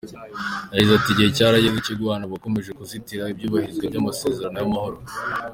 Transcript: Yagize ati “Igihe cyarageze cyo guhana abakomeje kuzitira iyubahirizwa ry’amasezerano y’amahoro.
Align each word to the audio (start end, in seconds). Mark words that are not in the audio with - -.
Yagize 0.71 0.91
ati 0.95 1.09
“Igihe 1.11 1.29
cyarageze 1.37 1.77
cyo 1.85 1.93
guhana 1.99 2.23
abakomeje 2.25 2.69
kuzitira 2.77 3.23
iyubahirizwa 3.33 3.83
ry’amasezerano 3.89 4.55
y’amahoro. 4.59 4.97